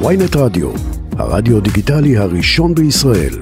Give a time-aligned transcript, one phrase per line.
[0.00, 0.68] ויינט רדיו,
[1.18, 3.34] הרדיו דיגיטלי הראשון בישראל.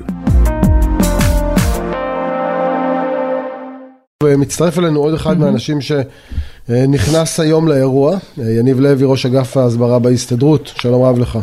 [4.39, 8.17] מצטרף אלינו עוד אחד מהאנשים שנכנס היום לאירוע,
[8.59, 11.39] יניב לוי, ראש אגף ההסברה בהסתדרות, שלום רב לך.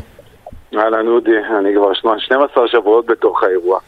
[0.75, 3.80] אהלן אודי, אני כבר 12 שבועות בתוך האירוע,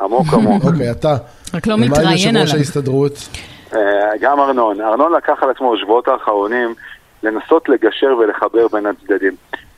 [0.00, 0.64] עמוק עמוק.
[0.72, 1.16] אוקיי, אתה.
[1.54, 2.42] רק לא מה עם מתראיין יושב עליו.
[2.42, 3.12] ראש ההסתדרות?
[3.74, 3.80] אה,
[4.20, 4.80] גם ארנון.
[4.80, 6.74] ארנון לקח על עצמו בשבועות האחרונים
[7.22, 9.32] לנסות לגשר ולחבר בין הצדדים.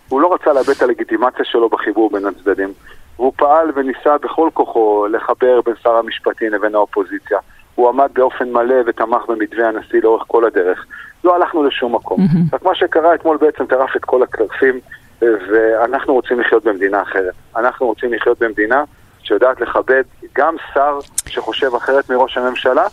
[0.09, 2.73] הוא לא רצה לאבד את הלגיטימציה שלו בחיבור בין הצדדים.
[3.17, 7.39] והוא פעל וניסה בכל כוחו לחבר בין שר המשפטים לבין האופוזיציה.
[7.75, 10.87] הוא עמד באופן מלא ותמך במתווה הנשיא לאורך כל הדרך.
[11.25, 12.21] לא הלכנו לשום מקום.
[12.53, 14.81] רק מה שקרה אתמול בעצם טרף את כל הקלפים,
[15.23, 17.35] אה, ואנחנו רוצים לחיות במדינה אחרת.
[17.57, 18.85] אנחנו רוצים לחיות במדינה
[19.23, 20.03] שיודעת לכבד
[20.35, 22.87] גם שר שחושב אחרת מראש הממשלה,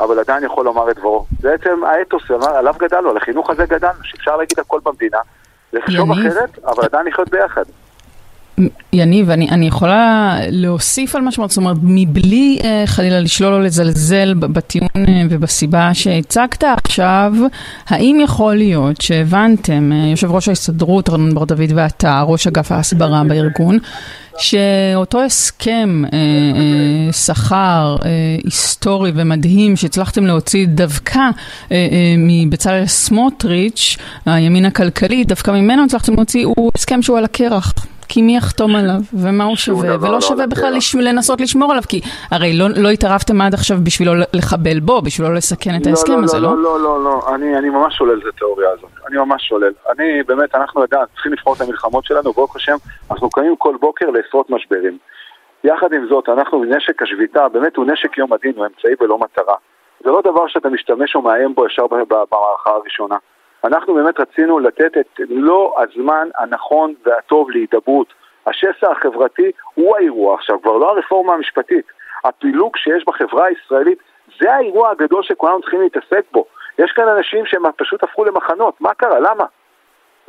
[0.00, 1.24] אבל עדיין יכול לומר את דברו.
[1.40, 5.18] בעצם האתוס עליו גדלנו, על החינוך הזה גדלנו, שאפשר להגיד הכל במדינה,
[5.74, 6.12] לחשוב.
[6.12, 7.64] אחרת, אבל עדיין לחיות ביחד.
[8.92, 13.60] יניב, אני, אני יכולה להוסיף על מה שאמרת, זאת אומרת, מבלי אה, חלילה לשלול או
[13.60, 17.32] לזלזל בטיעון אה, ובסיבה שהצגת עכשיו,
[17.88, 23.24] האם יכול להיות שהבנתם, אה, יושב ראש ההסתדרות ארנון בר דוד ואתה, ראש אגף ההסברה
[23.24, 23.78] בארגון,
[24.38, 28.10] שאותו הסכם אה, אה, שכר אה,
[28.44, 31.30] היסטורי ומדהים שהצלחתם להוציא דווקא אה,
[31.70, 37.72] אה, מבצלאל סמוטריץ', הימין הכלכלי, דווקא ממנו הצלחתם להוציא, הוא הסכם שהוא על הקרח.
[38.08, 42.00] כי מי יחתום עליו, ומה הוא שווה, ולא לא שווה בכלל לנסות לשמור עליו, כי
[42.30, 46.48] הרי לא, לא התערבתם עד עכשיו בשבילו לחבל בו, בשבילו לסכן את ההסכם הזה, לא?
[46.48, 48.90] לא, לא, לא, לא, אני, אני ממש שולל את התיאוריה הזאת.
[49.08, 49.72] אני ממש שולל.
[49.90, 52.76] אני, באמת, אנחנו יודעים, צריכים לבחור את המלחמות שלנו, ברוך השם,
[53.10, 54.98] אנחנו קמים כל בוקר לעשרות משברים.
[55.64, 59.54] יחד עם זאת, אנחנו, נשק השביתה, באמת הוא נשק יום הדין, הוא אמצעי ולא מטרה.
[60.04, 63.16] זה לא דבר שאתה משתמש או מאיים בו ישר במערכה הראשונה.
[63.64, 68.06] אנחנו באמת רצינו לתת את מלוא הזמן הנכון והטוב להידברות.
[68.46, 71.84] השסע החברתי הוא האירוע עכשיו, כבר לא הרפורמה המשפטית.
[72.24, 73.98] הפילוג שיש בחברה הישראלית,
[74.40, 76.44] זה האירוע הגדול שכולנו צריכים להתעסק בו.
[76.78, 79.20] יש כאן אנשים שהם פשוט הפכו למחנות, מה קרה?
[79.20, 79.44] למה?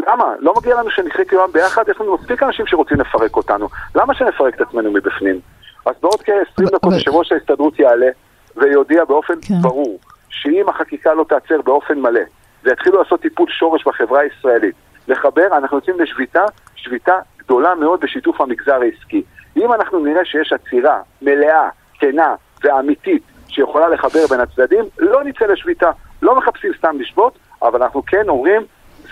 [0.08, 0.34] למה?
[0.40, 1.90] לא מגיע לנו שנחיה כעם ביחד?
[1.90, 3.68] יש לנו מספיק אנשים שרוצים לפרק אותנו.
[3.96, 5.40] למה שנפרק את עצמנו מבפנים?
[5.86, 8.10] אז בעוד כ-20 אבל- דקות יושב ראש ההסתדרות יעלה
[8.56, 9.54] ויודיע באופן כן.
[9.62, 10.00] ברור
[10.30, 12.22] שאם החקיקה לא תעצר באופן מלא
[12.66, 14.76] ויתחילו לעשות טיפול שורש בחברה הישראלית,
[15.08, 16.46] לחבר, אנחנו יוצאים לשביתה,
[16.76, 19.24] שביתה גדולה מאוד בשיתוף המגזר העסקי.
[19.58, 25.92] אם אנחנו נראה שיש עצירה מלאה, כנה ואמיתית שיכולה לחבר בין הצדדים, לא נצא לשביתה.
[26.22, 28.62] לא מחפשים סתם לשבות, אבל אנחנו כן אומרים,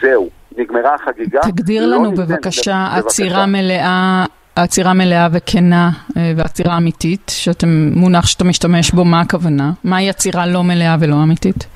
[0.02, 1.42] זהו, נגמרה החגיגה.
[1.42, 2.88] תגדיר לא לנו בבקשה.
[2.98, 4.26] עצירה מלאה,
[4.56, 9.72] עצירה מלאה וכנה אה, ועצירה אמיתית, שאתם, מונח שאתה משתמש בו, מה הכוונה?
[9.84, 11.68] מהי עצירה לא מלאה ולא אמיתית?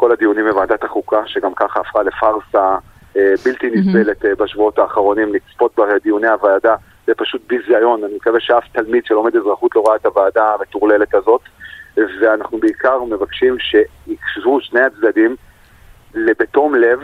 [0.00, 2.76] כל הדיונים בוועדת החוקה, שגם ככה הפכה לפארסה
[3.16, 6.74] אה, בלתי נסבלת אה, בשבועות האחרונים, לצפות בדיוני הוועדה,
[7.06, 11.40] זה פשוט ביזיון, אני מקווה שאף תלמיד שלומד אזרחות לא ראה את הוועדה המטורללת הזאת,
[11.96, 15.36] ואנחנו בעיקר מבקשים שיקשבו שני הצדדים
[16.14, 17.00] בתום לב,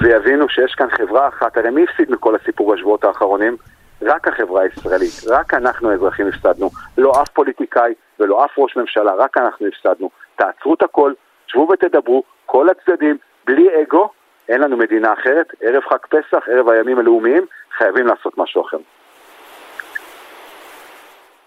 [0.00, 3.56] ויבינו שיש כאן חברה אחת, הרי מי הפסיד מכל הסיפור בשבועות האחרונים?
[4.02, 9.38] רק החברה הישראלית, רק אנחנו האזרחים הפסדנו, לא אף פוליטיקאי ולא אף ראש ממשלה, רק
[9.38, 10.10] אנחנו הפסדנו.
[10.36, 11.12] תעצרו את הכל,
[11.46, 12.22] שבו ותדברו,
[12.52, 14.08] כל הצדדים, בלי אגו,
[14.48, 17.46] אין לנו מדינה אחרת, ערב חג פסח, ערב הימים הלאומיים,
[17.78, 18.76] חייבים לעשות משהו אחר.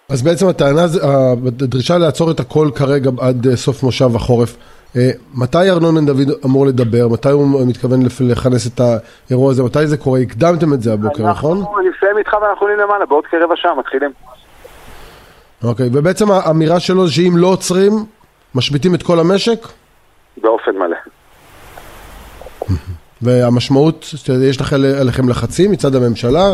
[0.10, 0.82] אז בעצם הטענה,
[1.62, 4.58] הדרישה לעצור את הכל כרגע עד אה, סוף מושב החורף.
[4.96, 7.08] אה, מתי ארנון בן דוד אמור לדבר?
[7.08, 8.00] מתי הוא מתכוון
[8.32, 9.64] לכנס את האירוע הזה?
[9.64, 10.20] מתי זה קורה?
[10.20, 11.58] הקדמתם את זה הבוקר, נכון?
[11.58, 14.12] אנחנו נסיים איתך ואנחנו עולים למעלה, בעוד כרבע שעה מתחילים.
[15.64, 17.92] אוקיי, ובעצם האמירה שלו שאם לא עוצרים,
[18.56, 19.60] משביתים את כל המשק?
[20.41, 20.97] באופן מלא.
[23.22, 24.06] והמשמעות,
[24.50, 26.53] יש לכם עליכם לחצים מצד הממשלה?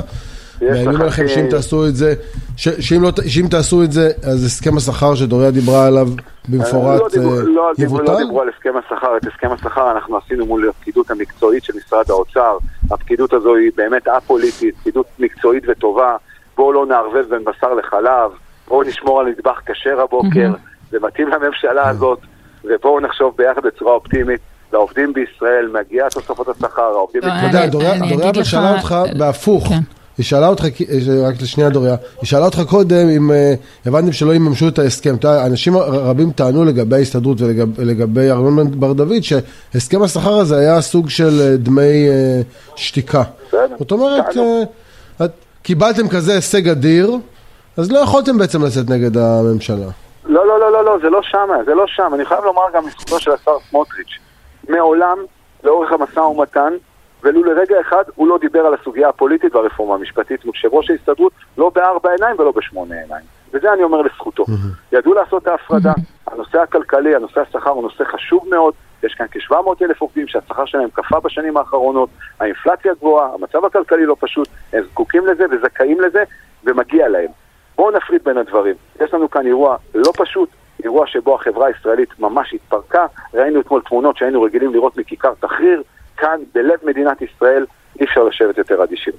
[0.62, 1.02] מאיימים.
[1.02, 2.14] עליכם שאם תעשו את זה,
[2.58, 6.08] ש- שאם, לא, שאם תעשו את זה, אז הסכם השכר שדוריה דיברה עליו
[6.50, 8.12] במפורט לא דיברו- אה, לא דיברו- יבוטל?
[8.12, 12.06] לא דיברו על הסכם השכר, את הסכם השכר אנחנו עשינו מול הפקידות המקצועית של משרד
[12.10, 12.58] האוצר.
[12.92, 16.16] הפקידות הזו היא באמת א-פוליטית, פקידות מקצועית וטובה.
[16.58, 18.32] בואו לא נערבב בין בשר לחלב,
[18.68, 20.52] בואו נשמור על מטבח כשר הבוקר,
[20.92, 22.20] זה מתאים לממשלה הזאת,
[22.64, 24.40] ובואו נחשוב ביחד בצורה אופטימית.
[24.74, 27.22] לעובדים בישראל מגיע תוספות השכר, העובדים...
[27.24, 29.68] אתה יודע, דוריה אני דוריה שאלה אותך בהפוך.
[29.68, 29.80] כן.
[30.18, 33.54] היא שאלה אותך, אה, רק לשנייה דוריה, היא שאלה אותך קודם אם אה,
[33.86, 35.16] הבנתם שלא יממשו את ההסכם.
[35.16, 40.82] אתה יודע, אנשים רבים טענו לגבי ההסתדרות ולגבי ארנון בר דוד, שהסכם השכר הזה היה
[40.82, 42.42] סוג של אה, דמי אה,
[42.76, 43.24] שתיקה.
[43.48, 43.76] בסדר.
[43.80, 44.38] זאת אומרת.
[44.38, 44.64] אה,
[45.64, 47.18] קיבלתם כזה הישג אדיר,
[47.78, 49.88] אז לא יכולתם בעצם לצאת נגד הממשלה.
[50.46, 52.12] לא, לא, לא, לא, לא, זה לא שם, זה לא שם.
[52.14, 54.20] אני חייב לומר גם לזכותו של השר סמוטריץ'.
[54.70, 55.18] מעולם,
[55.64, 56.74] לאורך המשא ומתן,
[57.24, 61.72] ולו לרגע אחד הוא לא דיבר על הסוגיה הפוליטית והרפורמה המשפטית, יושב ראש ההסתדרות לא
[61.76, 63.26] בארבע עיניים ולא בשמונה עיניים.
[63.54, 64.46] וזה אני אומר לזכותו.
[64.92, 65.94] ידעו לעשות את ההפרדה.
[66.28, 68.74] הנושא הכלכלי, הנושא השכר הוא נושא חשוב מאוד.
[69.04, 72.10] יש כאן כ-700 אלף עובדים שהשכר שלהם קפא בשנים האחרונות,
[72.40, 76.24] האינפלציה גבוהה, המצב הכלכלי לא פשוט, הם זקוקים לזה וזכאים לזה
[76.64, 77.30] ומגיע להם.
[77.82, 78.76] בואו נפריד בין הדברים.
[79.02, 80.50] יש לנו כאן אירוע לא פשוט,
[80.84, 83.06] אירוע שבו החברה הישראלית ממש התפרקה.
[83.34, 85.84] ראינו אתמול תמונות שהיינו רגילים לראות מכיכר תחריר.
[86.18, 87.66] כאן, בלב מדינת ישראל,
[88.00, 89.14] אי אפשר לשבת יותר אדישים.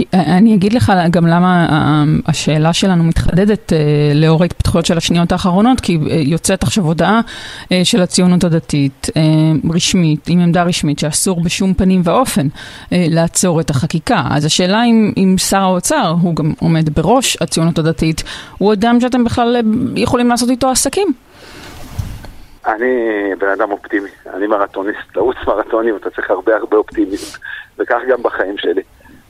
[0.00, 3.78] כי, אה, אני אגיד לך גם למה אה, השאלה שלנו מתחדדת אה,
[4.14, 7.20] לאור ההתפתחויות של השניות האחרונות, כי יוצאת עכשיו הודעה
[7.84, 9.06] של הציונות הדתית,
[9.74, 12.46] רשמית, עם עמדה רשמית, שאסור בשום פנים ואופן
[12.92, 14.22] לעצור את החקיקה.
[14.30, 18.22] אז השאלה אם, אם שר האוצר, הוא גם עומד בראש הציונות הדתית,
[18.58, 19.56] הוא אדם שאתם בכלל
[19.96, 21.08] יכולים לעשות איתו עסקים.
[22.66, 22.94] אני
[23.38, 27.38] בן אדם אופטימי, אני מרתוניסט, לעוץ מרתונים, אתה צריך הרבה הרבה אופטימיסט,
[27.78, 28.82] וכך גם בחיים שלי.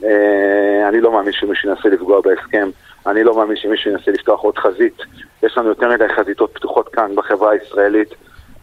[0.03, 2.69] אה, אני לא מאמין שמישהו ינסה לפגוע בהסכם,
[3.07, 4.97] אני לא מאמין שמישהו ינסה לפתוח עוד חזית.
[5.43, 8.09] יש לנו יותר מדי חזיתות פתוחות כאן בחברה הישראלית.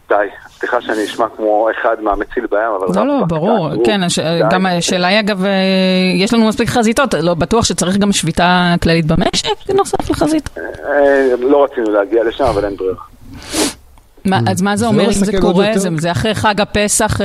[0.09, 0.15] די,
[0.49, 2.87] סליחה שאני אשמע כמו אחד מהמציל בים, אבל...
[2.95, 4.01] לא, לא, ברור, כן,
[4.51, 5.51] גם השאלה היא אגב, אה,
[6.15, 10.49] יש לנו מספיק חזיתות, לא בטוח שצריך גם שביתה כללית במשק נוסף לחזית?
[10.57, 13.03] אה, לא רצינו להגיע לשם, אבל אין ברירה.
[14.25, 14.39] מה.
[14.47, 15.67] אז מה זה אומר אם זה קורה?
[15.75, 17.17] זה, זה אחרי חג הפסח,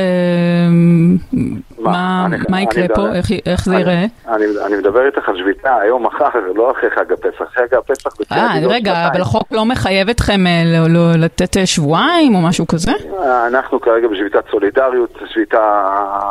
[1.90, 3.14] מה, אני, מה יקרה פה?
[3.14, 4.04] איך, איך זה ייראה?
[4.28, 7.44] אני, אני מדבר איתך על שביתה היום, מחר, לא אחרי חג הפסח.
[7.54, 8.10] חג הפסח...
[8.32, 12.66] אה, רגע, אבל החוק לא מחייב אתכם אה, לא, לא, לתת אה, שבועיים או משהו
[12.66, 12.92] כזה?
[13.46, 15.84] אנחנו כרגע בשביתת סולידריות, שביתה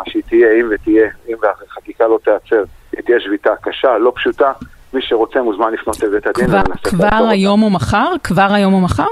[0.06, 1.36] שהיא תהיה, אם ותהיה, אם
[1.70, 4.52] החקיקה לא תיעצר, היא תהיה שביתה קשה, לא פשוטה.
[4.94, 6.48] מי שרוצה מוזמן לפנות לבית הדין.
[6.48, 8.14] כבר, כבר היום או מחר?
[8.24, 9.08] כבר היום או מחר?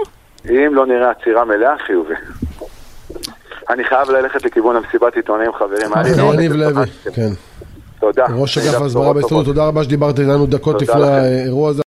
[0.49, 2.13] אם לא נראה עצירה מלאה, חיובי.
[3.71, 5.91] אני חייב ללכת לכיוון המסיבת עיתונאים, חברים.
[6.33, 7.29] יניב לוי, כן.
[7.99, 8.25] תודה.
[8.35, 11.81] ראש אגף הסברה בהסתדרות, תודה רבה שדיברת איתנו דקות לפני האירוע הזה.